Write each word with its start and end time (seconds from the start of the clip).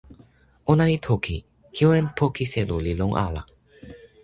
"ona 0.73 0.83
li 0.91 0.97
toki: 1.07 1.37
"kiwen 1.75 2.05
poki 2.17 2.43
selo 2.53 2.75
li 2.85 2.93
lon 2.99 3.13
ala." 3.25 3.43